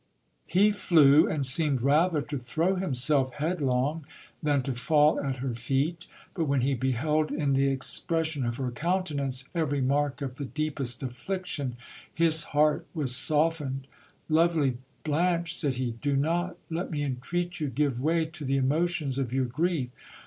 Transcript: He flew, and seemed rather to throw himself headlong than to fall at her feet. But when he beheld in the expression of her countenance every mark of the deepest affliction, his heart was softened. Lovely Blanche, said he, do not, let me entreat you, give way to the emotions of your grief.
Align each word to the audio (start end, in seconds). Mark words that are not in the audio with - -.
He 0.47 0.71
flew, 0.71 1.27
and 1.27 1.45
seemed 1.45 1.83
rather 1.83 2.23
to 2.23 2.37
throw 2.39 2.73
himself 2.73 3.33
headlong 3.33 4.03
than 4.41 4.63
to 4.63 4.73
fall 4.73 5.19
at 5.19 5.35
her 5.35 5.53
feet. 5.53 6.07
But 6.33 6.45
when 6.45 6.61
he 6.61 6.73
beheld 6.73 7.29
in 7.31 7.53
the 7.53 7.67
expression 7.67 8.43
of 8.43 8.57
her 8.57 8.71
countenance 8.71 9.47
every 9.53 9.79
mark 9.79 10.23
of 10.23 10.37
the 10.39 10.45
deepest 10.45 11.03
affliction, 11.03 11.77
his 12.11 12.45
heart 12.45 12.87
was 12.95 13.15
softened. 13.15 13.85
Lovely 14.27 14.79
Blanche, 15.03 15.53
said 15.55 15.75
he, 15.75 15.91
do 15.91 16.17
not, 16.17 16.57
let 16.71 16.89
me 16.89 17.03
entreat 17.03 17.59
you, 17.59 17.67
give 17.67 17.99
way 18.01 18.25
to 18.25 18.43
the 18.43 18.57
emotions 18.57 19.19
of 19.19 19.31
your 19.31 19.45
grief. 19.45 19.91